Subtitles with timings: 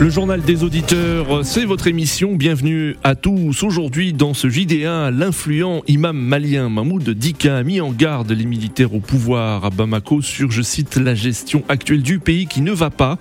[0.00, 2.34] Le journal des auditeurs, c'est votre émission.
[2.34, 3.62] Bienvenue à tous.
[3.62, 8.92] Aujourd'hui, dans ce JD1, l'influent imam malien Mahmoud Dika a mis en garde les militaires
[8.92, 12.90] au pouvoir à Bamako sur, je cite, la gestion actuelle du pays qui ne va
[12.90, 13.18] pas.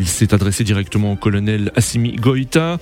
[0.00, 2.78] Il s'est adressé directement au colonel Assimi Goïta.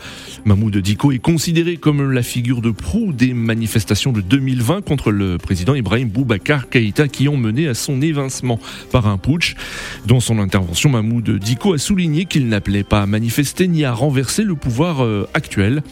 [0.47, 5.39] Mahmoud Diko est considéré comme la figure de proue des manifestations de 2020 contre le
[5.39, 8.59] président Ibrahim Boubacar Keïta qui ont mené à son évincement
[8.91, 9.55] par un putsch.
[10.07, 13.24] Dans son intervention, Mahmoud Diko a souligné qu'il n'appelait pas à manifester
[13.69, 15.83] ni à renverser le pouvoir euh, actuel.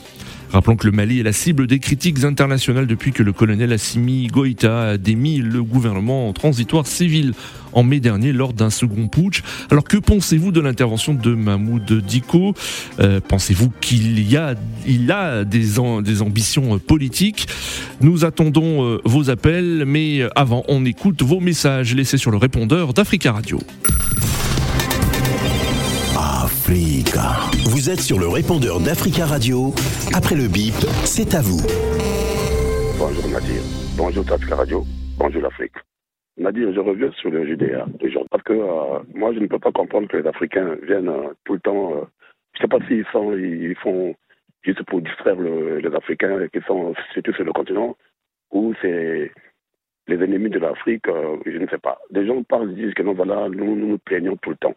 [0.52, 4.27] Rappelons que le Mali est la cible des critiques internationales depuis que le colonel Assimi
[4.27, 7.32] Goïta a démis le gouvernement transitoire civil
[7.73, 9.42] en mai dernier lors d'un second putsch.
[9.70, 12.52] Alors que pensez-vous de l'intervention de Mahmoud Diko
[13.00, 14.54] euh, Pensez-vous qu'il y a,
[14.87, 15.64] il a des,
[16.02, 17.48] des ambitions politiques?
[18.02, 22.92] Nous attendons euh, vos appels, mais avant, on écoute vos messages laissés sur le répondeur
[22.92, 23.59] d'Africa Radio.
[26.74, 29.74] Vous êtes sur le répondeur d'Africa Radio.
[30.16, 30.73] Après le bip,
[31.04, 31.60] c'est à vous.
[32.96, 33.60] Bonjour Nadir.
[33.98, 34.82] Bonjour Africa Radio.
[35.18, 35.76] Bonjour l'Afrique.
[36.38, 39.70] Nadir, je reviens sur le JDA aujourd'hui parce que euh, moi je ne peux pas
[39.70, 41.92] comprendre que les Africains viennent euh, tout le temps.
[41.92, 42.04] Euh,
[42.54, 44.14] je ne sais pas s'ils sont, ils font
[44.62, 47.98] juste pour distraire le, les Africains qui sont situés sur le continent
[48.51, 49.30] ou c'est
[50.09, 51.98] les ennemis de l'Afrique, je ne sais pas.
[52.10, 54.74] Des gens parlent, disent que non, voilà, nous nous plaignons tout le temps.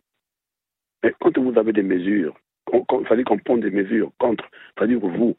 [1.05, 2.35] Mais quand vous avez des mesures,
[2.73, 4.43] il fallait qu'on prenne des mesures contre,
[4.75, 5.37] c'est-à-dire vous,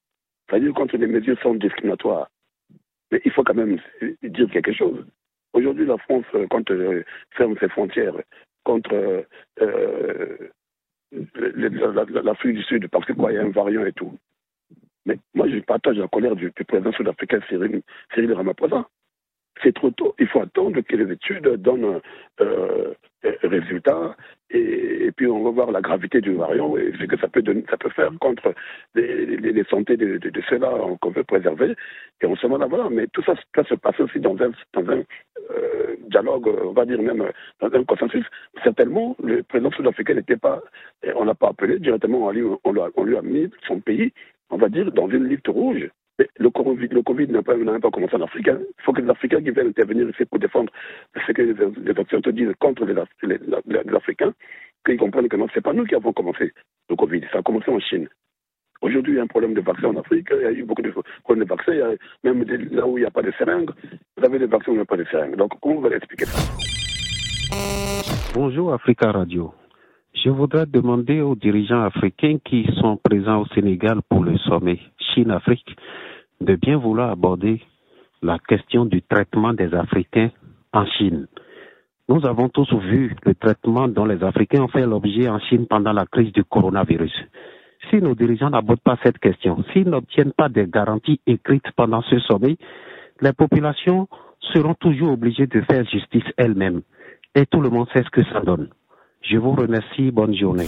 [0.49, 2.31] c'est-à-dire contre les mesures sont discriminatoires.
[3.11, 3.77] Mais il faut quand même
[4.23, 5.05] dire quelque chose.
[5.55, 8.15] Aujourd'hui, la France, quand elle ferme ses frontières
[8.63, 9.27] contre
[9.61, 10.37] euh,
[11.11, 14.17] l'Afrique du Sud, parce que quoi, il y a un variant et tout.
[15.05, 17.83] Mais moi, je partage la colère du, président sud-africain Cyril,
[18.15, 18.87] Cyril Ramaphosa
[19.63, 20.15] c'est trop tôt.
[20.19, 22.01] Il faut attendre que les études donnent
[22.41, 22.95] euh,
[23.43, 24.17] résultats
[24.51, 27.43] et, puis on va voir la gravité du variant et ce que ça peut,
[27.95, 28.55] faire contre
[28.95, 31.75] les, les, santé de, ceux-là qu'on veut préserver.
[32.21, 34.91] Et on se demande, voilà, mais tout ça, ça se passe aussi dans un, dans
[34.91, 35.03] un
[35.51, 37.25] euh, dialogue, on va dire même
[37.61, 38.25] dans un consensus.
[38.63, 40.63] Certainement, le président sud-africain n'était pas,
[41.15, 44.13] on l'a pas appelé directement, on lui, on, on lui a mis son pays,
[44.51, 45.89] on va dire, dans une liste rouge.
[46.39, 48.49] Le Covid, le COVID n'a pas, pas, commencé en Afrique.
[48.49, 48.61] Hein.
[48.79, 50.73] Il faut que les Africains qui viennent intervenir ici pour défendre
[51.27, 52.97] ce que les, les Occidentaux disent contre les,
[53.95, 54.33] Africains,
[54.87, 56.53] qu'ils comprennent que non, ce n'est pas nous qui avons commencé
[56.89, 57.21] le Covid.
[57.33, 58.09] Ça a commencé en Chine.
[58.81, 60.29] Aujourd'hui, il y a un problème de vaccins en Afrique.
[60.31, 61.97] Il y a eu beaucoup de problèmes de vaccins.
[62.25, 63.71] Même là où il n'y a pas de seringues.
[64.17, 65.37] Vous avez des vaccins a pas de seringues.
[65.37, 66.41] Donc, comment vous allez expliquer ça?
[68.35, 69.53] Bonjour Africa Radio.
[70.25, 74.79] Je voudrais demander aux dirigeants africains qui sont présents au Sénégal pour le sommet
[75.17, 75.77] Chine-Afrique
[76.43, 77.63] de bien vouloir aborder
[78.23, 80.31] la question du traitement des Africains
[80.73, 81.27] en Chine.
[82.09, 85.93] Nous avons tous vu le traitement dont les Africains ont fait l'objet en Chine pendant
[85.93, 87.15] la crise du coronavirus.
[87.91, 92.19] Si nos dirigeants n'abordent pas cette question, s'ils n'obtiennent pas des garanties écrites pendant ce
[92.21, 92.57] sommet,
[93.23, 94.09] les populations
[94.53, 96.83] seront toujours obligées de faire justice elles-mêmes.
[97.35, 98.69] Et tout le monde sait ce que ça donne.
[99.23, 100.11] Je vous remercie.
[100.11, 100.67] Bonne journée.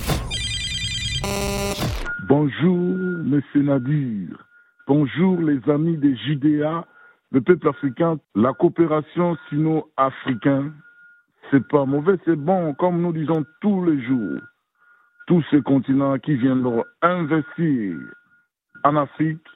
[2.26, 4.44] Bonjour, Monsieur Nadir.
[4.88, 6.84] Bonjour, les amis des Judéa,
[7.30, 8.18] le peuple africain.
[8.34, 10.72] La coopération sino-africaine,
[11.50, 14.40] c'est pas mauvais, c'est bon, comme nous disons tous les jours.
[15.28, 17.96] Tous ces continents qui viendront investir
[18.82, 19.46] en Afrique,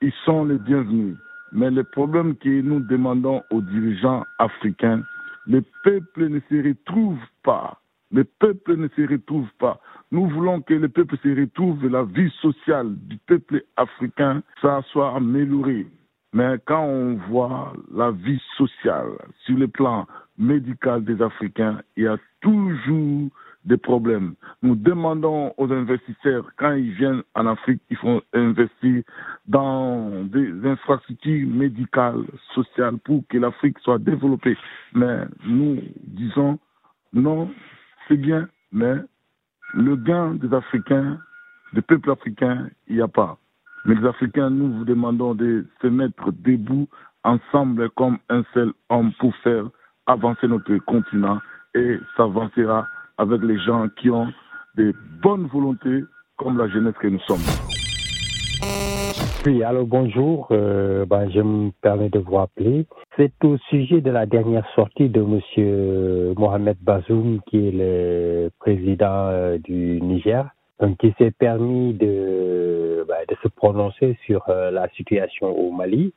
[0.00, 1.16] ils sont les bienvenus.
[1.52, 5.02] Mais le problème que nous demandons aux dirigeants africains,
[5.46, 7.78] les peuples ne se retrouvent pas
[8.12, 9.80] les peuples ne se retrouvent pas.
[10.12, 15.14] Nous voulons que les peuples se retrouvent, la vie sociale du peuple africain, ça soit
[15.14, 15.86] amélioré.
[16.32, 19.12] Mais quand on voit la vie sociale
[19.44, 20.06] sur le plan
[20.38, 23.30] médical des Africains, il y a toujours
[23.64, 24.34] des problèmes.
[24.62, 29.02] Nous demandons aux investisseurs, quand ils viennent en Afrique, ils font investir
[29.46, 32.24] dans des infrastructures médicales,
[32.54, 34.56] sociales, pour que l'Afrique soit développée.
[34.94, 36.58] Mais nous disons
[37.12, 37.50] non,
[38.08, 38.96] c'est bien, mais
[39.74, 41.18] le gain des Africains,
[41.72, 43.38] des peuples africains, il n'y a pas.
[43.84, 46.88] Mais les Africains, nous vous demandons de se mettre debout
[47.24, 49.68] ensemble comme un seul homme pour faire
[50.06, 51.40] avancer notre continent
[51.74, 52.86] et s'avancera
[53.18, 54.32] avec les gens qui ont
[54.76, 56.04] des bonnes volontés
[56.36, 57.75] comme la jeunesse que nous sommes.
[59.46, 62.84] Oui, alors bonjour, euh, ben, je me permets de vous appeler.
[63.16, 66.34] C'est au sujet de la dernière sortie de M.
[66.36, 70.48] Mohamed Bazoum, qui est le président euh, du Niger,
[70.80, 76.12] donc, qui s'est permis de, ben, de se prononcer sur euh, la situation au Mali.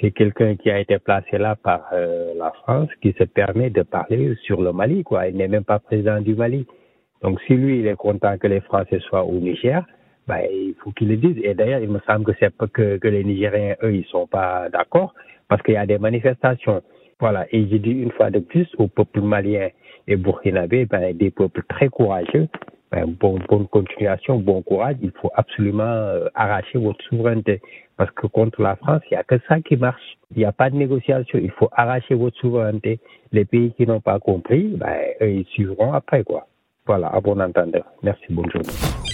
[0.00, 4.34] c'est quelqu'un qui a été placé là par la France qui se permet de parler
[4.44, 5.04] sur le Mali.
[5.28, 6.66] Il n'est même pas président du Mali.
[7.20, 9.84] Donc, si lui, il est content que les Français soient au Niger,
[10.26, 11.36] ben, il faut qu'il le dise.
[11.42, 14.26] Et d'ailleurs, il me semble que c'est pas que, que les Nigériens, eux, ils sont
[14.26, 15.14] pas d'accord
[15.48, 16.82] parce qu'il y a des manifestations.
[17.20, 17.46] Voilà.
[17.52, 19.68] Et j'ai dit une fois de plus au peuple malien
[20.08, 22.48] et burkinabé, ben, des peuples très courageux,
[22.90, 24.96] ben, bon, bonne continuation, bon courage.
[25.02, 27.60] Il faut absolument euh, arracher votre souveraineté.
[27.96, 30.18] Parce que contre la France, il n'y a que ça qui marche.
[30.34, 31.38] Il n'y a pas de négociation.
[31.42, 33.00] Il faut arracher votre souveraineté.
[33.32, 36.46] Les pays qui n'ont pas compris, ben, eux, ils suivront après, quoi.
[36.86, 37.84] Voilà, à bon entendeur.
[38.02, 39.11] Merci, bonne journée.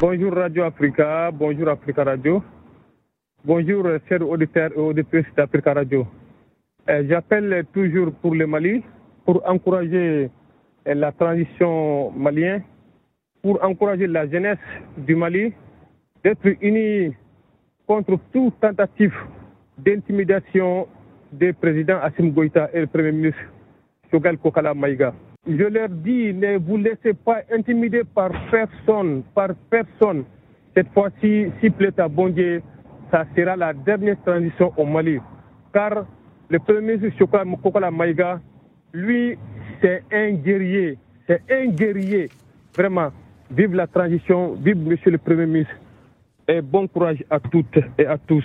[0.00, 2.42] Bonjour Radio Africa, bonjour Africa Radio.
[3.44, 6.06] Bonjour chers auditeurs et auditrices d'Africa Radio.
[6.88, 8.82] Euh, J'appelle toujours pour le Mali,
[9.24, 10.30] pour encourager
[10.88, 12.62] euh, la transition malienne,
[13.42, 14.58] pour encourager la jeunesse
[14.96, 15.52] du Mali
[16.24, 17.14] d'être unis
[17.86, 19.14] contre toute tentative
[19.78, 20.86] d'intimidation
[21.32, 23.40] des présidents Assim Goïta et le Premier ministre
[24.10, 25.12] Shogal Kokala Maïga.
[25.44, 30.22] Je leur dis, ne vous laissez pas intimider par personne, par personne.
[30.72, 32.32] Cette fois-ci, si plaît à bon
[33.10, 35.18] ça sera la dernière transition au Mali.
[35.74, 36.06] Car
[36.48, 37.24] le Premier ministre
[37.60, 38.40] Kokala Maïga,
[38.92, 39.36] lui,
[39.80, 40.96] c'est un guerrier.
[41.26, 42.28] C'est un guerrier.
[42.76, 43.10] Vraiment,
[43.50, 45.74] vive la transition, vive Monsieur le Premier ministre.
[46.46, 48.44] Et bon courage à toutes et à tous.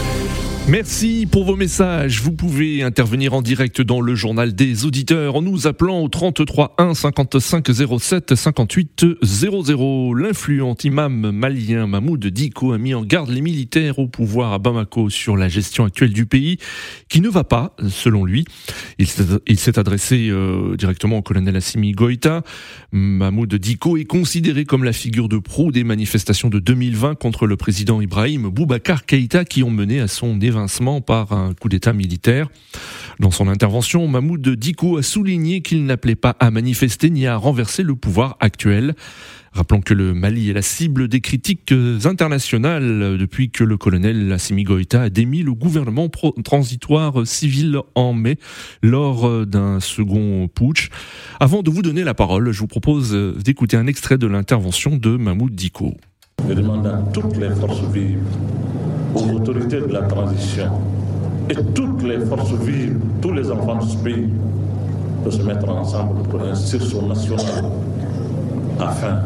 [0.67, 2.21] Merci pour vos messages.
[2.21, 6.75] Vous pouvez intervenir en direct dans le journal des auditeurs en nous appelant au 33
[6.77, 7.67] 1 55
[7.99, 10.13] 07 58 00.
[10.13, 15.09] L'influent imam malien Mahmoud Diko a mis en garde les militaires au pouvoir à Bamako
[15.09, 16.57] sur la gestion actuelle du pays
[17.09, 18.45] qui ne va pas, selon lui.
[18.99, 22.43] Il s'est adressé euh, directement au colonel Assimi Goïta.
[22.91, 27.57] Mahmoud Diko est considéré comme la figure de proue des manifestations de 2020 contre le
[27.57, 30.35] président Ibrahim Boubacar Keïta qui ont mené à son
[31.05, 32.49] par un coup d'État militaire.
[33.19, 37.83] Dans son intervention, Mahmoud Diko a souligné qu'il n'appelait pas à manifester ni à renverser
[37.83, 38.95] le pouvoir actuel.
[39.53, 41.73] Rappelons que le Mali est la cible des critiques
[42.05, 46.09] internationales depuis que le colonel Assimi Goïta a démis le gouvernement
[46.43, 48.37] transitoire civil en mai
[48.81, 50.89] lors d'un second putsch.
[51.39, 53.13] Avant de vous donner la parole, je vous propose
[53.43, 55.95] d'écouter un extrait de l'intervention de Mahmoud Diko.
[56.47, 58.23] Je demande à toutes les forces vives
[59.15, 60.71] aux autorités de la transition
[61.49, 64.29] et toutes les forces vives, tous les enfants de ce pays,
[65.25, 67.65] de se mettre ensemble pour un sursaut national
[68.79, 69.19] afin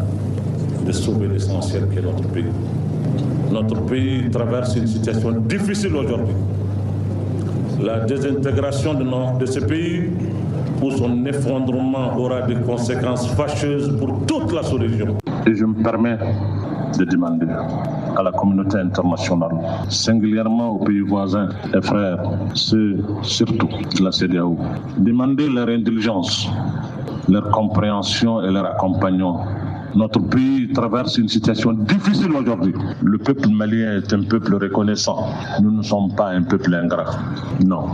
[0.85, 2.45] de sauver l'essentiel qui est notre pays.
[3.51, 6.35] Notre pays traverse une situation difficile aujourd'hui.
[7.81, 10.09] La désintégration de, de ce pays
[10.81, 15.17] ou son effondrement aura des conséquences fâcheuses pour toute la sous-région.
[15.47, 16.17] Et je me permets
[16.97, 17.47] de demander
[18.17, 19.55] à la communauté internationale,
[19.89, 22.19] singulièrement aux pays voisins et frères,
[22.53, 23.67] ceux surtout
[23.97, 24.57] de la CDAO,
[24.97, 26.49] demander leur indulgence,
[27.27, 29.45] leur compréhension et leur accompagnement.
[29.95, 32.73] Notre pays traverse une situation difficile aujourd'hui.
[33.01, 35.25] Le peuple malien est un peuple reconnaissant.
[35.61, 37.11] Nous ne sommes pas un peuple ingrat.
[37.65, 37.85] Non.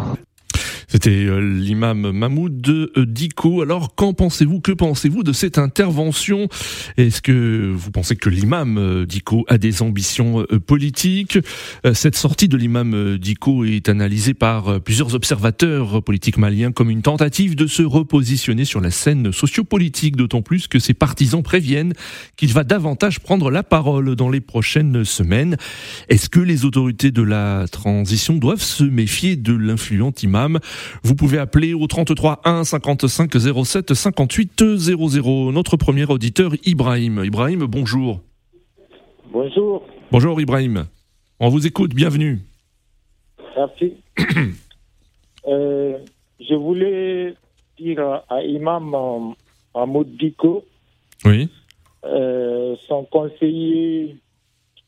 [0.92, 3.62] C'était l'imam Mahmoud Diko.
[3.62, 6.50] Alors, qu'en pensez-vous Que pensez-vous de cette intervention?
[6.98, 11.40] Est-ce que vous pensez que l'imam Diko a des ambitions politiques?
[11.94, 17.56] Cette sortie de l'imam Diko est analysée par plusieurs observateurs politiques maliens comme une tentative
[17.56, 21.94] de se repositionner sur la scène sociopolitique, d'autant plus que ses partisans préviennent
[22.36, 25.56] qu'il va davantage prendre la parole dans les prochaines semaines.
[26.10, 30.60] Est-ce que les autorités de la transition doivent se méfier de l'influent imam?
[31.04, 33.32] Vous pouvez appeler au 33 1 55
[33.66, 35.52] 07 58 00.
[35.52, 37.22] Notre premier auditeur, Ibrahim.
[37.24, 38.22] Ibrahim, bonjour.
[39.32, 39.86] Bonjour.
[40.12, 40.86] Bonjour Ibrahim.
[41.40, 42.40] On vous écoute, bienvenue.
[43.56, 43.94] Merci.
[45.48, 45.98] euh,
[46.40, 47.36] je voulais
[47.80, 49.34] dire à Imam
[49.74, 50.66] Mahmoud Diko,
[51.26, 51.50] oui.
[52.06, 54.18] euh, son conseiller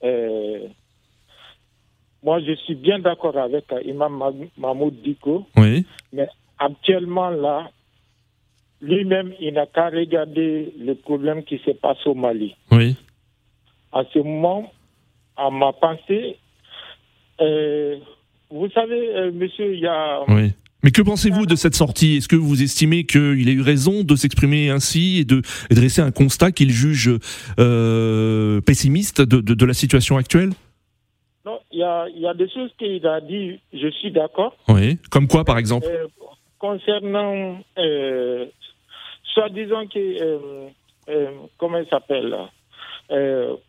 [0.04, 0.68] euh,
[2.24, 4.24] moi, je suis bien d'accord avec Imam
[4.58, 5.46] Mahmoud Diko.
[5.58, 5.86] Oui.
[6.14, 6.28] Mais
[6.58, 7.70] actuellement, là,
[8.82, 12.56] lui-même, il n'a qu'à regarder le problème qui se passe au Mali.
[12.72, 12.96] Oui.
[13.92, 14.72] À ce moment,
[15.36, 16.38] à ma pensée,
[17.42, 17.98] euh,
[18.50, 20.22] vous savez, euh, monsieur, il y a.
[20.28, 20.52] Oui.
[20.84, 22.18] Mais que pensez-vous de cette sortie?
[22.18, 26.12] Est-ce que vous estimez qu'il a eu raison de s'exprimer ainsi et de dresser un
[26.12, 27.10] constat qu'il juge
[27.58, 30.52] euh, pessimiste de, de, de la situation actuelle?
[31.74, 34.56] Il y a, y a, des choses qu'il a dit, je suis d'accord.
[34.68, 36.08] Oui, comme quoi par exemple euh,
[36.60, 38.46] Concernant, euh,
[39.34, 40.70] soit disant que euh,
[41.10, 42.38] euh, comment il s'appelle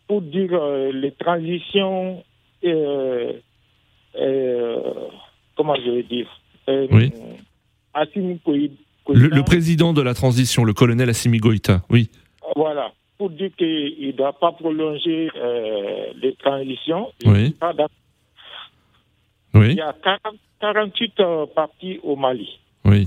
[0.06, 0.52] Pour dire
[0.92, 2.22] les transitions,
[5.56, 6.28] comment je vais dire
[6.92, 7.10] Oui.
[9.08, 12.10] Le, président de la transition, le colonel Assimi Goïta, oui.
[12.56, 17.12] Voilà, pour dire qu'il ne doit pas prolonger euh, les transitions.
[17.24, 17.54] Oui.
[19.54, 22.48] Oui, Il y a 40 48 euh, partis au Mali.
[22.84, 23.06] oui,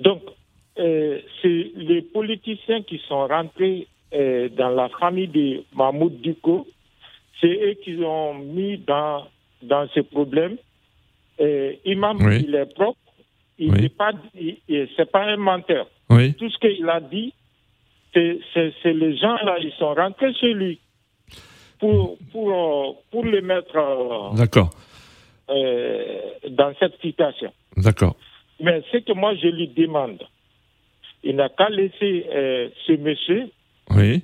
[0.00, 0.22] Donc,
[0.78, 6.66] euh, c'est les politiciens qui sont rentrés euh, dans la famille de Mahmoud Duko.
[7.40, 9.26] C'est eux qui ont mis dans,
[9.62, 10.56] dans ce problème.
[11.40, 12.44] Euh, Imam, Oui.
[12.46, 12.98] il est propre.
[13.58, 13.80] Il Oui.
[13.82, 14.12] n'est pas,
[14.96, 15.86] c'est pas un menteur.
[16.10, 16.34] oui.
[16.34, 17.32] Tout ce qu'il a dit,
[18.14, 20.80] c'est, les gens là, ils sont rentrés chez lui
[21.78, 24.70] pour, pour, euh, pour le mettre euh, D'accord,
[25.50, 27.52] euh, dans cette situation.
[27.76, 28.16] d'accord.
[28.60, 30.22] Mais ce que moi je lui demande,
[31.24, 33.50] il n'a qu'à laisser euh, ce monsieur
[33.90, 34.22] Oui.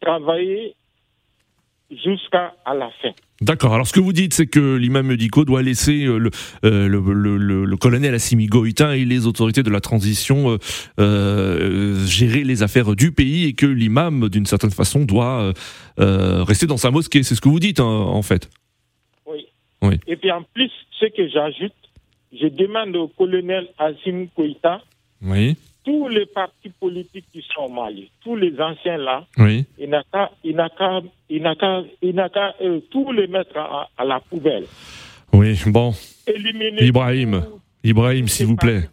[0.00, 0.74] travailler
[1.90, 3.10] jusqu'à la fin.
[3.40, 3.74] D'accord.
[3.74, 6.30] Alors, ce que vous dites, c'est que l'imam Diko doit laisser euh, le,
[6.64, 10.58] euh, le, le- le- colonel Assimi Goïta et les autorités de la transition euh,
[10.98, 15.52] euh, gérer les affaires du pays et que l'imam, d'une certaine façon, doit
[15.98, 17.22] rester dans sa mosquée.
[17.22, 18.48] C'est ce que vous dites, hein, en fait.
[19.26, 19.46] Oui.
[19.82, 20.00] Oui.
[20.06, 21.72] Et puis en plus, ce que j'ajoute,
[22.32, 24.82] je demande au colonel Assim Koïta,
[25.22, 25.56] Oui.
[25.86, 29.64] Tous les partis politiques qui sont au Mali, tous les anciens là, Oui.
[29.78, 31.00] il n'a qu'à, il n'a qu'à,
[31.30, 34.66] il n'a qu'à, il n'a qu'à euh, tous les mettre à, à la poubelle.
[35.32, 35.56] Oui.
[35.66, 35.92] Bon.
[36.26, 37.42] Éliminer Ibrahim.
[37.84, 38.88] Ibrahim, s'il vous plaît.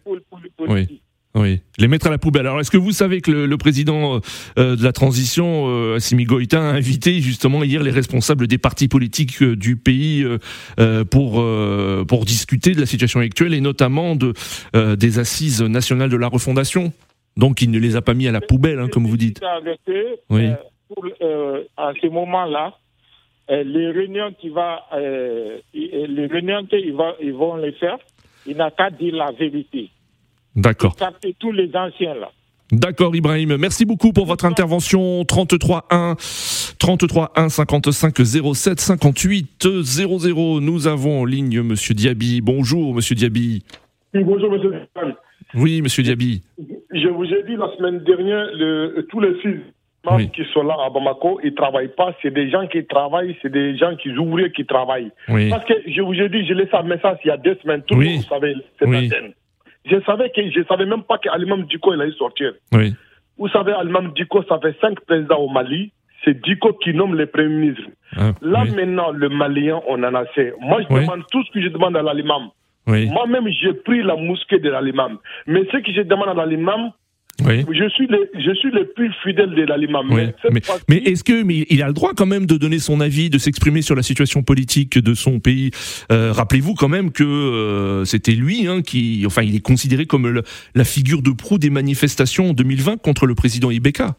[0.56, 1.02] politiques.
[1.36, 2.46] Oui, les mettre à la poubelle.
[2.46, 4.20] Alors, est-ce que vous savez que le, le président
[4.56, 8.86] euh, de la transition, euh, Assimi Goïta, a invité justement hier les responsables des partis
[8.86, 10.38] politiques euh, du pays euh,
[10.78, 14.32] euh, pour euh, pour discuter de la situation actuelle et notamment de
[14.76, 16.92] euh, des assises nationales de la refondation?
[17.36, 19.40] Donc, il ne les a pas mis à la poubelle, hein, comme vous dites.
[20.30, 20.46] Oui.
[20.46, 20.54] euh,
[20.86, 22.78] pour, euh, à ce moment-là,
[23.50, 27.98] euh, les réunions qui va, euh, les réunions qu'ils vont les faire,
[28.46, 29.90] il n'a qu'à dire la vérité.
[30.56, 30.96] D'accord.
[31.38, 32.30] Tous les anciens là.
[32.72, 33.56] D'accord, Ibrahim.
[33.56, 35.24] Merci beaucoup pour votre intervention.
[35.24, 36.14] 33 1
[36.78, 38.14] 33 1 55
[38.54, 40.60] 07 58 00.
[40.60, 42.40] Nous avons en ligne Monsieur Diaby.
[42.40, 43.62] Bonjour, Monsieur Diaby.
[44.14, 44.72] Oui, bonjour, monsieur.
[44.90, 45.14] Stéphane.
[45.54, 46.42] Oui, Monsieur Diaby.
[46.92, 49.60] Je vous ai dit la semaine dernière, le- tous les fils
[50.10, 50.30] Oui.
[50.30, 52.14] qui sont là à Bamako, ils ne travaillent pas.
[52.22, 55.10] C'est des gens qui travaillent, c'est des gens qui ouvriers qui travaillent.
[55.28, 55.50] Oui.
[55.50, 57.82] Parce que je vous ai dit, je laissé un message il y a deux semaines.
[57.86, 58.06] Tout Oui.
[58.08, 59.06] le monde savait cette Oui.
[59.06, 59.32] antenne.
[59.84, 62.52] Je savais que je savais même pas qu'Alimam Diko il allait sortir.
[62.72, 62.94] Oui.
[63.36, 65.92] Vous savez, Alimam Diko, ça fait cinq présidents au Mali.
[66.24, 67.90] C'est Diko qui nomme les premiers ministres.
[68.16, 68.70] Ah, Là, oui.
[68.74, 70.52] maintenant, le Malien, on en a assez.
[70.60, 71.02] Moi, je Oui.
[71.02, 72.48] demande tout ce que je demande à l'Alimam.
[72.86, 75.18] Moi-même, j'ai pris la mosquée de l'Alimam.
[75.46, 76.92] Mais ce que je demande à l'Alimam,
[77.44, 77.64] Oui.
[77.72, 80.06] je suis le, je suis le plus fidèle de l'Alimam.
[80.12, 80.22] Oui.
[80.52, 83.28] Mais Mais, est-ce que mais il a le droit quand même de donner son avis,
[83.28, 85.70] de s'exprimer sur la situation politique de son pays?
[86.12, 90.28] Euh, Rappelez-vous quand même que euh, c'était lui hein, qui, enfin, il est considéré comme
[90.28, 90.42] le-
[90.76, 94.14] la figure de proue des manifestations en 2020 contre le président Ibeka.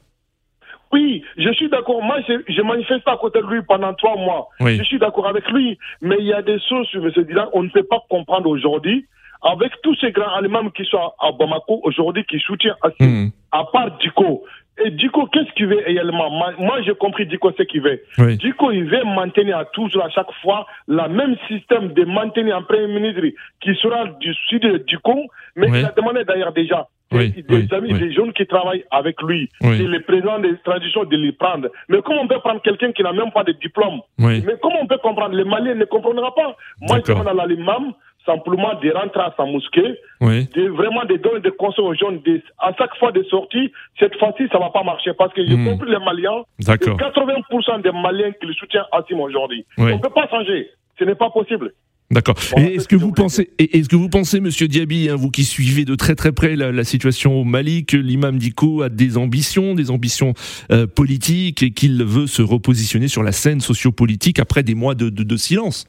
[0.92, 2.02] Oui, je suis d'accord.
[2.04, 4.48] Moi, je, je manifeste à côté de lui pendant trois mois.
[4.60, 4.78] Oui.
[4.78, 5.78] Je suis d'accord avec lui.
[6.02, 7.10] Mais il y a des choses, M.
[7.28, 9.06] Dylan, on ne peut pas comprendre aujourd'hui.
[9.48, 13.30] Avec tous ces grands Allemands qui sont à Bamako aujourd'hui, qui soutiennent Mhm.
[13.52, 14.44] à part Diko.
[14.84, 16.30] Et Diko, qu'est-ce qu'il veut réellement?
[16.32, 18.02] Moi, moi, j'ai compris Diko ce qu'il veut.
[18.18, 18.38] Oui.
[18.38, 22.64] Diko, il veut maintenir à toujours, à chaque fois, le même système de maintenir un
[22.64, 23.22] premier ministre
[23.62, 25.14] qui sera du sud de Diko.
[25.56, 25.80] Mais Oui.
[25.80, 28.00] il a demandé d'ailleurs déjà Oui, des amis, oui.
[28.00, 29.78] des jeunes qui travaillent avec lui, Oui.
[29.78, 31.70] c'est le président des transitions de les prendre.
[31.88, 34.02] Mais comment on peut prendre quelqu'un qui n'a même pas de diplôme.
[34.18, 35.36] Mais comment on peut comprendre?
[35.36, 36.56] Les Maliens ne comprendront pas.
[36.82, 37.94] Moi, je demande à l'imam
[38.26, 42.22] simplement de rentrer à sa mosquée, de vraiment de donner des conseils aux jeunes.
[42.26, 45.56] de- à chaque fois de sortie, cette fois-ci, ça va pas marcher parce que j'ai
[45.56, 45.66] Hmm.
[45.70, 46.42] compris les Maliens.
[46.60, 46.98] D'accord.
[47.00, 49.64] c'est 80% des Maliens qui le soutiennent Assim aujourd'hui.
[49.78, 50.70] On ne peut pas changer.
[50.98, 51.72] Ce n'est pas possible.
[52.12, 52.36] D'accord.
[52.56, 55.96] Est-ce que vous pensez, est-ce que vous pensez, Monsieur Diaby, hein, vous qui suivez de
[55.96, 59.90] très très près la, la situation au Mali, que l'imam Diko a des ambitions, des
[59.90, 60.34] ambitions
[60.72, 65.10] euh, politiques, et qu'il veut se repositionner sur la scène sociopolitique après des mois de,
[65.10, 65.88] de- de silence?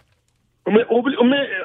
[0.69, 0.83] Mais,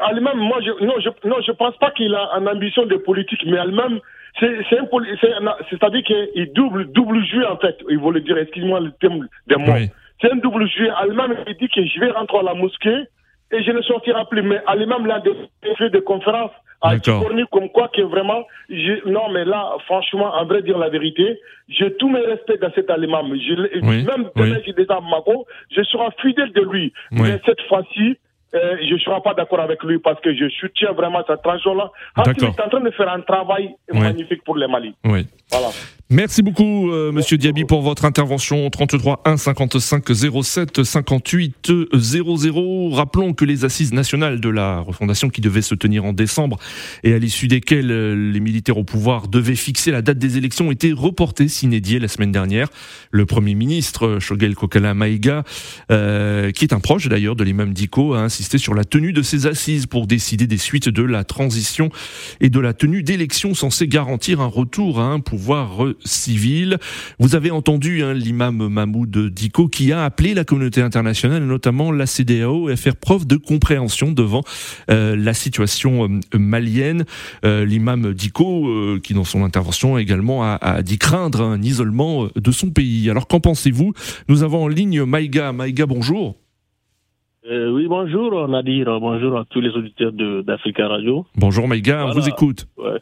[0.05, 3.39] Allemand, moi, je, non, je, non, je pense pas qu'il a une ambition de politique,
[3.45, 7.77] mais un- c'est-à-dire qu'il double, double jeu, en fait.
[7.89, 9.73] Il voulait dire, excuse-moi le terme des mots.
[9.73, 9.89] Oui.
[10.21, 10.89] C'est un double jeu.
[10.97, 13.03] Allemand, il dit que je vais rentrer à la mosquée
[13.51, 14.41] et je ne sortirai plus.
[14.41, 17.19] Mais Allemand, là, a fait des conférences à D'accord.
[17.21, 21.39] Ticorni comme quoi que vraiment, je- non, mais là, franchement, en vrai dire la vérité,
[21.69, 23.23] j'ai tous mes respects dans cet Allemand.
[23.35, 24.49] Je, Oui, Même oui.
[24.49, 26.91] demain, j'ai déjà à Mako, je serai fidèle de lui.
[27.11, 27.19] Oui.
[27.21, 28.17] Mais cette fois-ci,
[28.53, 31.91] euh, je ne serai pas d'accord avec lui parce que je soutiens vraiment cette transition-là.
[32.25, 34.93] Il est en train de faire un travail magnifique pour le Mali.
[35.03, 35.69] Voilà.
[36.13, 38.69] Merci beaucoup, euh, Monsieur Diaby, pour votre intervention.
[38.69, 40.03] 33 1 55
[40.43, 42.89] 07 58 00.
[42.89, 46.57] Rappelons que les assises nationales de la refondation qui devaient se tenir en décembre
[47.05, 50.69] et à l'issue desquelles euh, les militaires au pouvoir devaient fixer la date des élections
[50.69, 52.67] étaient reportées s'inédiées la semaine dernière.
[53.11, 55.45] Le Premier ministre, Shogel Kokala Maïga,
[55.93, 58.23] euh, qui est un proche d'ailleurs de l'imam Diko, a
[58.57, 61.89] sur la tenue de ces assises pour décider des suites de la transition
[62.39, 66.77] et de la tenue d'élections censées garantir un retour à un pouvoir civile.
[67.19, 72.05] Vous avez entendu hein, l'imam Mahmoud Diko qui a appelé la communauté internationale, notamment la
[72.05, 74.43] CDAO, à faire preuve de compréhension devant
[74.89, 77.05] euh, la situation euh, malienne.
[77.45, 82.51] Euh, l'imam Diko, qui dans son intervention également a, a dit craindre un isolement de
[82.51, 83.09] son pays.
[83.09, 83.93] Alors qu'en pensez-vous?
[84.27, 85.51] Nous avons en ligne Maïga.
[85.51, 86.40] Maïga, bonjour.
[87.49, 90.11] Oui, bonjour Nadir, bonjour à tous les auditeurs
[90.43, 91.25] d'Africa Radio.
[91.35, 92.67] Bonjour Maïga, on vous écoute.
[92.77, 92.99] Ouais.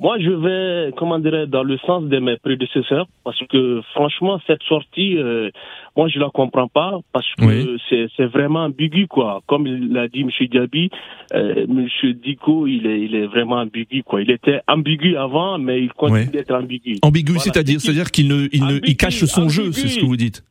[0.00, 4.62] Moi, je vais, comment dirais dans le sens de mes prédécesseurs, parce que franchement, cette
[4.62, 5.50] sortie, euh,
[5.94, 9.42] moi, je la comprends pas, parce que c'est vraiment ambigu, quoi.
[9.46, 10.30] Comme l'a dit M.
[10.50, 10.88] Diaby,
[11.34, 11.86] euh, M.
[12.14, 14.22] Diko, il est, il est vraiment ambigu, quoi.
[14.22, 16.96] Il était ambigu avant, mais il continue d'être ambigu.
[17.02, 20.16] Ambigu, c'est-à-dire, c'est-à-dire qu'il ne, il ne, il cache son jeu, c'est ce que vous
[20.16, 20.42] dites.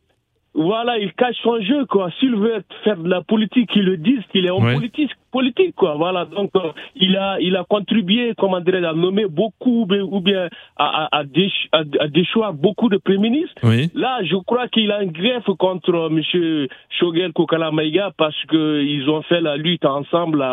[0.53, 2.09] Voilà, il cache son jeu, quoi.
[2.19, 5.95] S'il veut faire de la politique, qu'il le dise qu'il est homme politique, politique, quoi.
[5.95, 6.25] Voilà.
[6.25, 11.19] Donc, euh, il a, il a contribué, comment à nommer beaucoup, ou bien à, à,
[11.19, 13.55] à, déchoir beaucoup de premiers ministres.
[13.93, 16.67] Là, je crois qu'il a un greffe contre euh, M.
[16.99, 20.45] Shogel Kokala Maïga parce que ils ont fait la lutte ensemble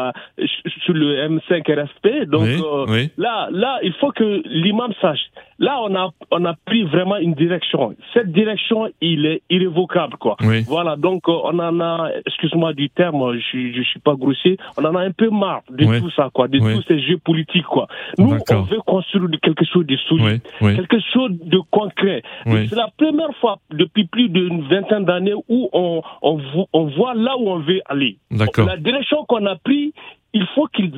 [0.85, 2.29] sur le M5 RFP.
[2.29, 5.27] Donc, euh, là, là, il faut que l'imam sache.
[5.59, 7.95] Là, on a, on a pris vraiment une direction.
[8.13, 10.37] Cette direction, il est irrévocable, quoi.
[10.67, 10.97] Voilà.
[10.97, 15.01] Donc, on en a, excuse-moi du terme, je, je suis pas grossier, on en a
[15.01, 17.87] un peu marre de tout ça, quoi, de tous ces jeux politiques, quoi.
[18.19, 22.23] Nous, on veut construire quelque chose de solide, quelque chose de concret.
[22.45, 26.41] C'est la première fois depuis plus d'une vingtaine d'années où on, on,
[26.73, 28.19] on voit là où on veut aller.
[28.31, 29.93] La direction qu'on a prise,
[30.33, 30.93] il faut qu'il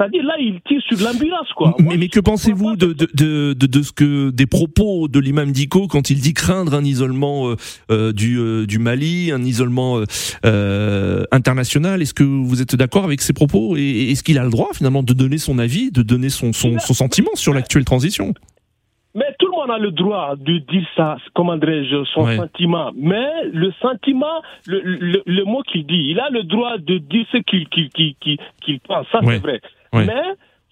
[0.00, 1.74] c'est-à-dire là, il tire sur l'ambulance, quoi.
[1.78, 5.88] Mais, mais que pensez-vous de, de, de, de, ce que des propos de l'imam Diko
[5.88, 7.56] quand il dit craindre un isolement euh,
[7.90, 10.02] euh, du, euh, du Mali, un isolement
[11.32, 12.02] international?
[12.02, 13.76] Est-ce que vous êtes d'accord avec ces propos?
[13.76, 16.78] Et est-ce qu'il a le droit finalement de donner son avis, de donner son, son,
[16.78, 18.34] son sentiment sur l'actuelle transition?
[19.14, 22.90] Mais tout le monde a le droit de dire ça, comment dirais-je, son sentiment.
[22.96, 27.26] Mais le sentiment, le, le, le mot qu'il dit, il a le droit de dire
[27.32, 28.14] ce qu'il qu'il qu'il
[28.62, 29.60] qu'il pense, ça c'est vrai.
[30.06, 30.22] Mais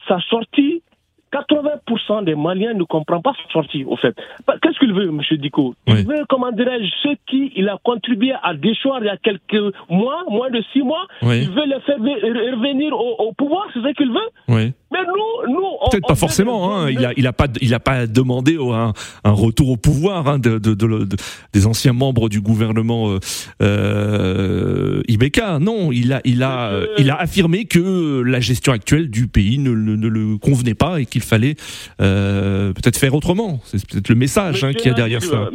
[0.06, 0.82] sa sortie,
[1.32, 4.16] 80% des Maliens ne comprennent pas sa sortie, au fait.
[4.62, 5.20] Qu'est-ce qu'il veut, M.
[5.38, 9.16] Diko Il veut, comment dirais-je, ceux qui il a contribué à déchoir il y a
[9.18, 11.06] quelques mois, moins de six mois,
[11.42, 14.28] il veut les faire revenir au, au pouvoir, c'est ce qu'il veut?
[14.48, 14.72] Oui.
[14.90, 16.74] Mais nous, nous peut-être pas forcément.
[16.74, 16.90] Hein.
[16.90, 18.92] Il a, il a pas, il a pas demandé un,
[19.24, 21.08] un retour au pouvoir hein, de, de, de,
[21.52, 23.18] des anciens membres du gouvernement euh,
[23.62, 25.58] euh, Ibeka.
[25.58, 29.58] Non, il a, il a, euh, il a affirmé que la gestion actuelle du pays
[29.58, 31.56] ne, ne, le convenait pas et qu'il fallait
[32.00, 33.60] euh, peut-être faire autrement.
[33.64, 35.50] C'est peut-être le message hein, qui a derrière ça.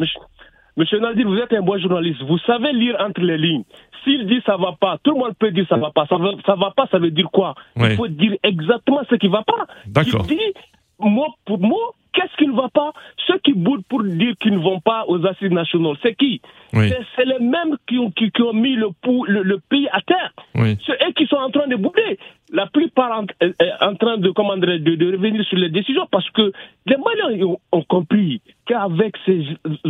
[0.75, 2.21] Monsieur Nadir, vous êtes un bon journaliste.
[2.23, 3.63] Vous savez lire entre les lignes.
[4.03, 6.05] S'il dit ça va pas, tout le monde peut dire ça va pas.
[6.07, 7.55] Ça va, ça va pas, ça veut dire quoi?
[7.77, 9.67] Il faut dire exactement ce qui va pas.
[9.86, 10.25] D'accord.
[10.29, 10.53] Il dit
[10.99, 12.93] mot pour mot qu'est-ce qui ne va pas?
[13.27, 16.41] Ceux qui boudent pour dire qu'ils ne vont pas aux assises nationales, c'est qui?
[17.15, 18.89] C'est les mêmes qui ont, qui, ont mis le,
[19.27, 20.33] le, pays à terre.
[20.86, 22.17] C'est eux qui sont en train de bouder.
[22.53, 26.51] La plupart en, euh, en train de, de, de, revenir sur les décisions parce que
[26.85, 29.43] les Maliens ont, ont compris qu'avec ces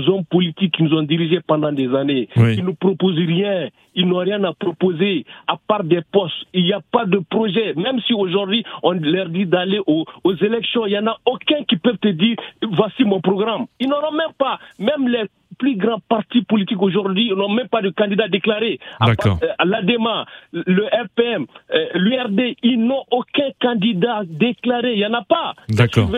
[0.07, 2.55] hommes politiques qui nous ont dirigés pendant des années, oui.
[2.57, 6.33] ils ne proposent rien, ils n'ont rien à proposer à part des postes.
[6.53, 7.73] Il n'y a pas de projet.
[7.75, 11.63] Même si aujourd'hui on leur dit d'aller aux, aux, élections, il n'y en a aucun
[11.65, 12.37] qui peut te dire
[12.71, 13.65] voici mon programme.
[13.79, 17.89] Ils n'auront même pas, même les plus grands partis politiques aujourd'hui n'ont même pas de
[17.89, 18.79] candidat déclaré.
[19.05, 19.39] D'accord.
[19.43, 24.93] Euh, L'ADEMA, le RPM, euh, l'URD, ils n'ont aucun candidat déclaré.
[24.93, 25.53] Il n'y en a pas.
[25.69, 26.09] D'accord.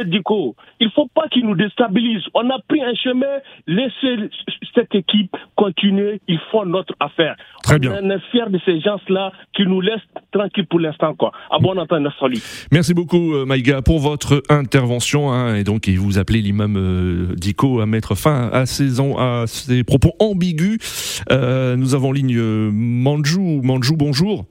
[0.80, 2.26] Il ne faut pas qu'ils nous déstabilisent.
[2.34, 4.30] On a pris un chemin, laissez
[4.74, 6.22] cette équipe continuer.
[6.28, 7.36] Ils font notre affaire.
[7.64, 7.98] Très bien.
[8.02, 10.00] On est fiers de ces gens-là qui nous laissent
[10.32, 11.14] tranquilles pour l'instant.
[11.16, 11.32] Quoi.
[11.50, 12.40] À bon entendeur, salut.
[12.72, 15.32] Merci beaucoup, euh, Maïga, pour votre intervention.
[15.32, 19.84] Hein, et donc, vous appelez l'imam euh, Diko à mettre fin à ces, à ces
[19.84, 21.24] propos ambigus.
[21.32, 23.62] Euh, nous avons en ligne euh, Manjou.
[23.64, 24.46] Manjou, bonjour.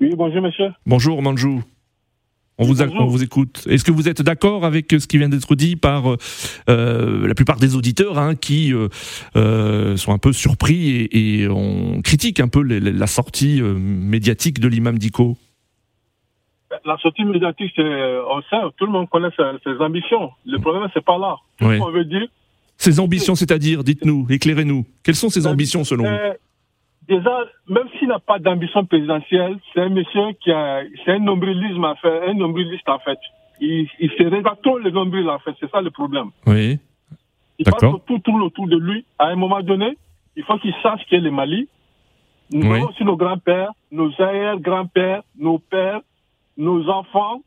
[0.00, 0.72] Oui, bonjour, monsieur.
[0.86, 1.62] Bonjour, Manjou.
[2.58, 3.66] On vous, on vous écoute.
[3.68, 6.04] Est-ce que vous êtes d'accord avec ce qui vient d'être dit par
[6.68, 12.02] euh, la plupart des auditeurs hein, qui euh, sont un peu surpris et, et, on
[12.02, 15.38] critique un peu la sortie médiatique de l'imam Diko
[16.84, 20.30] La sortie médiatique, on sait, tout le monde connaît ses, ambitions.
[20.44, 21.36] Le problème, c'est pas là.
[21.62, 21.78] Oui.
[21.80, 22.28] On veut dire.
[22.76, 24.84] Ses ambitions, c'est-à-dire, dites-nous, éclairez-nous.
[25.04, 26.32] Quelles sont ses ambitions selon vous
[27.08, 31.84] déjà, même s'il n'a pas d'ambition présidentielle, c'est un monsieur qui a, c'est un nombrilisme
[31.84, 33.18] à faire, un nombriliste en fait.
[33.60, 36.30] Il, il se regarde tous les nombrils en fait, c'est ça le problème.
[36.46, 36.78] Oui.
[37.58, 39.04] Il passe tout tourne autour de lui.
[39.18, 39.96] À un moment donné,
[40.36, 41.68] il faut qu'il sache qu'est le Mali.
[42.50, 46.00] Nous avons aussi nos grands-pères, nos arrière-grands-pères, nos pères,
[46.56, 47.42] nos enfants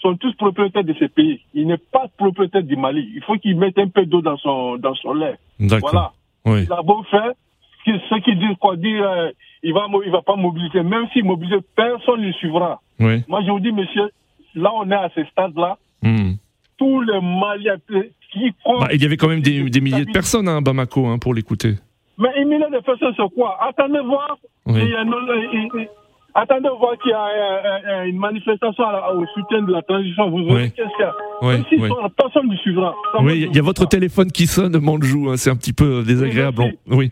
[0.00, 1.40] sont tous propriétaires de ces pays.
[1.54, 3.10] Il n'est pas propriétaire du Mali.
[3.14, 5.36] Il faut qu'il mette un peu d'eau dans son, dans son lait.
[5.58, 6.12] Voilà.
[6.46, 7.32] Il a beau faire,
[8.08, 9.30] ceux qui disent quoi dire, euh,
[9.62, 10.82] il va il va pas mobiliser.
[10.82, 12.80] Même s'il mobilise, personne ne le suivra.
[12.98, 14.10] Moi, je vous dis, monsieur,
[14.54, 15.78] là, on est à ce stade-là.
[16.02, 16.32] Hmm.
[16.76, 17.76] Tous les Maliens
[18.32, 21.34] qui bah, Il y avait quand même des, milliers de personnes à Bamako hein, pour
[21.34, 21.74] l'écouter.
[22.18, 23.58] Mais un millier de personnes, c'est quoi?
[23.60, 24.38] Attendez voir.
[26.40, 30.30] Attendez voir qu'il y a une manifestation au soutien de la transition.
[30.30, 31.14] Vous voyez qu'est-ce qu'il y a?
[31.42, 32.94] Oui, Personne ne suivra.
[33.20, 35.30] Oui, il y a votre téléphone qui sonne, Manjou.
[35.30, 36.74] Hein, c'est un petit peu désagréable.
[36.88, 37.10] Oui.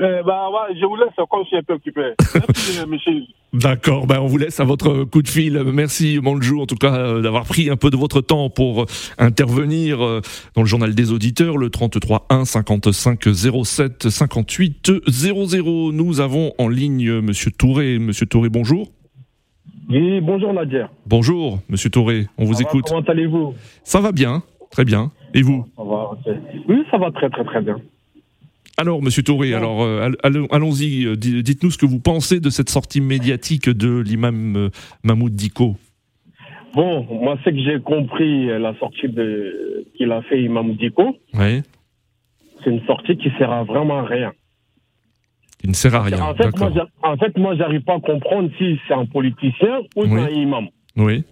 [0.00, 2.12] Eh ben, je vous laisse comme je suis un peu occupé.
[2.34, 3.22] Merci, monsieur.
[3.52, 5.60] D'accord, ben on vous laisse à votre coup de fil.
[5.72, 8.86] Merci Manjou en tout cas euh, d'avoir pris un peu de votre temps pour euh,
[9.18, 10.20] intervenir euh,
[10.54, 13.20] dans le journal des auditeurs, le 33 1 55
[13.64, 15.92] 07 58 00.
[15.92, 17.98] Nous avons en ligne Monsieur Touré.
[17.98, 18.88] Monsieur Touré, bonjour.
[19.88, 20.90] Oui, bonjour Nadia.
[21.06, 22.84] Bonjour Monsieur Touré, on vous écoute.
[22.86, 23.54] comment allez-vous?
[23.82, 25.10] Ça va bien, très bien.
[25.34, 25.66] Et vous?
[25.76, 26.10] Ça va,
[26.68, 27.78] Oui, ça va très très très bien.
[28.80, 30.12] Alors, Monsieur Touré, alors euh,
[30.52, 31.04] allons-y.
[31.04, 34.70] Euh, dites-nous ce que vous pensez de cette sortie médiatique de l'imam euh,
[35.02, 35.74] Mahmoud Diko.
[36.74, 39.08] Bon, moi, ce que j'ai compris, la sortie
[39.96, 41.62] qu'il a fait Imam Diko, oui.
[42.62, 44.32] c'est une sortie qui sert à vraiment rien.
[45.64, 46.22] Il ne sert à rien.
[46.22, 46.70] En fait, moi,
[47.02, 50.68] en fait, moi, j'arrive pas à comprendre si c'est un politicien ou un imam.
[50.96, 51.24] Oui.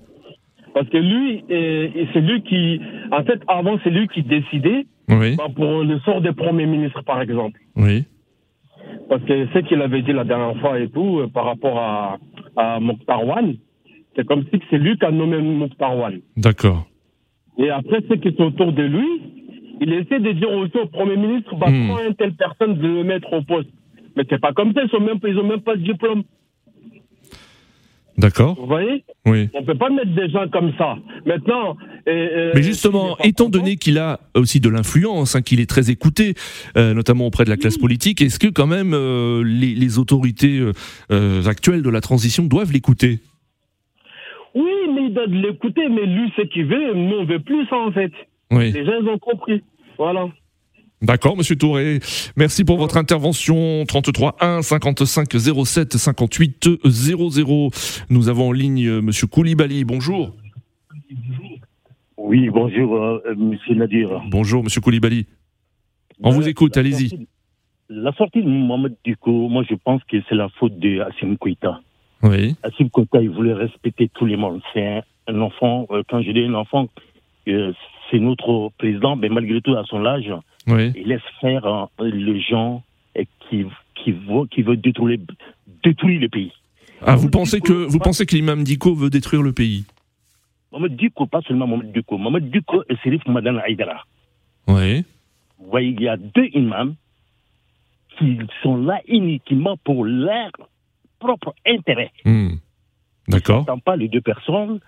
[0.74, 2.80] Parce que lui, c'est lui qui,
[3.12, 5.36] en fait, avant, c'est lui qui décidait oui.
[5.36, 7.60] Bah, pour le sort des premiers ministres, par exemple.
[7.76, 8.04] Oui.
[9.08, 12.18] Parce que ce qu'il avait dit la dernière fois et tout, euh, par rapport à,
[12.56, 13.56] à Mokhtarwan,
[14.14, 16.20] c'est comme si c'est lui qui a nommé Mokhtarwan.
[16.36, 16.86] D'accord.
[17.58, 19.06] Et après, ceux qui sont autour de lui,
[19.80, 21.88] il essaie de dire aussi au Premier ministre, bah, hmm.
[21.88, 23.70] prends une telle personne de le mettre au poste.
[24.16, 26.22] Mais c'est pas comme ça, ils n'ont même, ont même pas de diplôme.
[28.18, 28.56] D'accord.
[28.58, 29.48] Vous voyez Oui.
[29.52, 30.96] On ne peut pas mettre des gens comme ça.
[31.26, 31.76] Maintenant.
[32.06, 36.34] Mais justement, étant donné qu'il a aussi de l'influence, hein, qu'il est très écouté,
[36.76, 40.60] euh, notamment auprès de la classe politique, est-ce que quand même euh, les, autorités
[41.10, 43.20] euh, actuelles de la transition doivent l'écouter?
[44.54, 47.76] Oui, mais ils doivent l'écouter, mais lui, ce qu'il veut, nous, on veut plus ça
[47.76, 48.12] en fait.
[48.50, 48.72] Oui.
[48.72, 49.62] Les gens ont compris.
[49.98, 50.28] Voilà.
[51.02, 52.00] D'accord, Monsieur Touré.
[52.36, 53.84] Merci pour votre intervention.
[53.86, 55.28] 33 1 55
[55.64, 57.70] 07 58 00.
[58.08, 59.84] Nous avons en ligne euh, Monsieur Koulibaly.
[59.84, 60.34] Bonjour.
[62.16, 64.22] Oui, bonjour, euh, Monsieur Nadir.
[64.30, 65.26] Bonjour, Monsieur Koulibaly.
[66.22, 67.28] On vous écoute, allez-y.
[67.88, 71.80] La sortie de Mohamed Duko, moi je pense que c'est la faute de Assim Koïta.
[72.22, 72.56] Oui.
[72.62, 74.60] Assim Koïta, il voulait respecter tout le monde.
[74.72, 76.88] C'est un, enfant, euh, quand je dis un enfant,
[78.10, 80.30] c'est notre président, mais malgré tout, à son âge,
[80.66, 82.82] il laisse faire hein, les gens
[83.48, 83.64] qui,
[83.94, 85.18] qui, veut, qui veut détruire,
[85.82, 86.52] détruire le pays.
[87.02, 89.84] Ah, vous pensez que, vous pensez que l'imam Diko veut détruire le pays?
[90.72, 92.18] Mohamed Diko, pas seulement Mohamed Diko.
[92.18, 94.04] Mohamed Diko et Serif Madame Aïdara.
[94.66, 95.04] Oui.
[95.58, 96.94] Vous voyez, il y a deux imams
[98.18, 100.50] qui sont là uniquement pour leur
[101.18, 102.12] propre intérêt.
[102.24, 102.56] Hmm.
[103.28, 103.66] D'accord.
[103.68, 104.80] Ils pas les deux personnes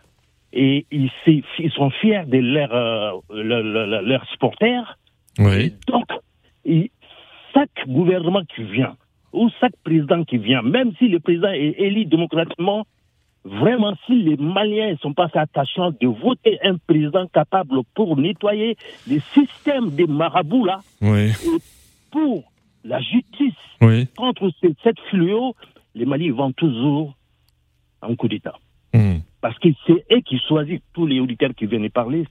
[0.52, 4.98] et ils, ils sont fiers de leurs leur, leur, supporters.
[5.38, 5.74] Oui.
[5.86, 6.06] donc,
[7.54, 8.96] chaque gouvernement qui vient,
[9.32, 12.86] ou chaque président qui vient, même si le président est élu démocratiquement,
[13.44, 18.76] vraiment, si les Maliens ne sont pas attachants de voter un président capable pour nettoyer
[19.06, 21.32] les systèmes des marabouts là, oui.
[22.10, 22.44] pour
[22.84, 23.54] la justice
[24.16, 24.50] contre
[24.82, 25.54] cette fléau,
[25.94, 27.14] les Maliens vont toujours
[28.02, 28.54] en coup d'État.
[28.94, 29.18] Hmm.
[29.40, 32.24] Parce que c'est eux qui choisissent tous les auditeurs qui viennent parler.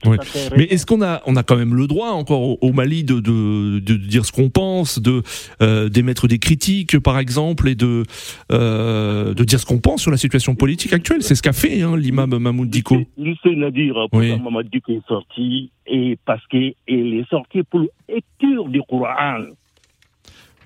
[0.56, 3.78] Mais est-ce qu'on a, on a quand même le droit encore au, Mali de, de,
[3.78, 5.22] de, dire ce qu'on pense, de
[5.62, 8.04] euh, d'émettre des critiques par exemple et de
[8.52, 11.22] euh, de dire ce qu'on pense sur la situation politique actuelle?
[11.22, 12.98] C'est ce qu'a fait hein, l'imam Mahmoud Diko.
[13.16, 14.38] Lycée Nadir, oui.
[14.38, 19.44] Mahmoud Diko est sorti et parce qu'il est sorti pour lecture du Coran.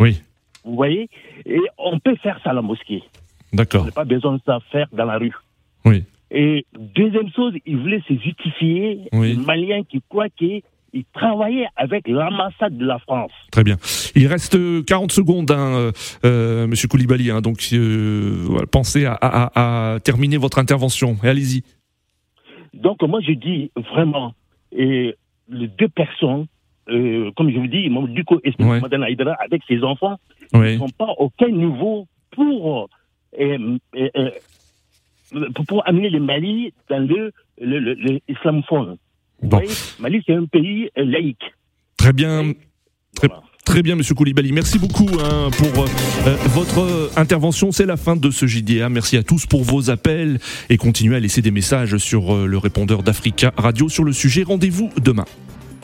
[0.00, 0.20] Oui.
[0.64, 1.08] Vous voyez?
[1.46, 3.02] Et on peut faire ça à la mosquée.
[3.52, 3.82] D'accord.
[3.82, 5.34] On n'a pas besoin de ça faire dans la rue.
[5.84, 6.04] Oui.
[6.34, 6.64] Et
[6.96, 9.34] deuxième chose, il voulait se justifier, Oui.
[9.34, 10.62] les Maliens qui croient qu'il
[11.12, 13.32] travaillait avec l'ambassade de la France.
[13.50, 13.76] Très bien.
[14.14, 15.92] Il reste euh, 40 secondes, hein, euh,
[16.24, 17.30] euh, Monsieur Koulibaly.
[17.30, 21.16] hein, donc, euh, pensez à, à- à terminer votre intervention.
[21.22, 21.62] Et allez-y.
[22.72, 24.32] Donc moi je dis vraiment,
[24.74, 25.14] et
[25.50, 26.46] les deux personnes,
[26.88, 28.80] euh, comme je vous dis, Duko et Ouais.
[28.80, 30.18] Madame Aïdara, avec ses enfants,
[30.54, 30.74] Ouais.
[30.74, 32.88] ne sont pas au aucun niveau pour,
[33.38, 34.30] euh, euh, euh,
[35.54, 38.96] pour, pour amener le Mali dans le, le, le, le islamophone.
[39.42, 39.56] Vous Bon.
[39.58, 41.42] voyez, Mali c'est un pays euh, laïque.
[41.96, 42.52] Très bien.
[43.14, 43.28] Très,
[43.64, 44.52] très bien, Monsieur Koulibaly.
[44.52, 47.72] Merci beaucoup hein, pour euh, votre intervention.
[47.72, 48.88] C'est la fin de ce JDA.
[48.88, 50.38] Merci à tous pour vos appels
[50.70, 54.44] et continuez à laisser des messages sur euh, le répondeur d'Africa Radio sur le sujet.
[54.44, 55.24] Rendez-vous demain.